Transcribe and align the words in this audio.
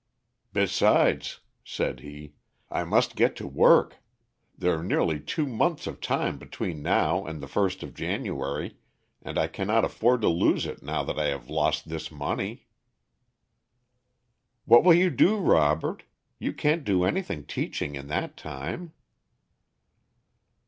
"Besides," 0.51 1.41
said 1.63 1.99
he, 1.99 2.33
"I 2.71 2.83
must 2.83 3.15
get 3.15 3.35
to 3.35 3.45
work. 3.45 3.97
There 4.57 4.79
are 4.79 4.83
nearly 4.83 5.19
two 5.19 5.45
months 5.45 5.85
of 5.85 6.01
time 6.01 6.39
between 6.39 6.81
now 6.81 7.23
and 7.27 7.39
the 7.39 7.47
first 7.47 7.83
of 7.83 7.93
January, 7.93 8.77
and 9.21 9.37
I 9.37 9.45
cannot 9.47 9.85
afford 9.85 10.21
to 10.21 10.27
lose 10.27 10.65
it 10.65 10.81
now 10.81 11.03
that 11.03 11.19
I 11.19 11.25
have 11.25 11.51
lost 11.51 11.87
this 11.87 12.11
money." 12.11 12.65
"What 14.65 14.83
will 14.83 14.95
you 14.95 15.11
do, 15.11 15.37
Robert? 15.37 16.01
You 16.39 16.51
can't 16.51 16.83
do 16.83 17.03
anything 17.03 17.45
teaching 17.45 17.93
in 17.93 18.07
that 18.07 18.35
time." 18.35 18.93